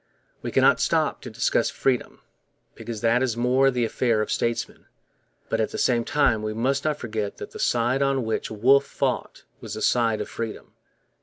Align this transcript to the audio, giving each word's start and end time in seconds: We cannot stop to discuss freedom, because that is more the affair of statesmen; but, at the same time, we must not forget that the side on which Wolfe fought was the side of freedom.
We 0.41 0.49
cannot 0.49 0.79
stop 0.79 1.21
to 1.21 1.29
discuss 1.29 1.69
freedom, 1.69 2.21
because 2.73 3.01
that 3.01 3.21
is 3.21 3.37
more 3.37 3.69
the 3.69 3.85
affair 3.85 4.19
of 4.23 4.31
statesmen; 4.31 4.87
but, 5.47 5.61
at 5.61 5.69
the 5.69 5.77
same 5.77 6.03
time, 6.05 6.41
we 6.41 6.55
must 6.55 6.85
not 6.85 6.97
forget 6.97 7.37
that 7.37 7.51
the 7.51 7.59
side 7.59 8.01
on 8.01 8.25
which 8.25 8.49
Wolfe 8.49 8.83
fought 8.87 9.43
was 9.59 9.75
the 9.75 9.81
side 9.83 10.19
of 10.19 10.27
freedom. 10.27 10.73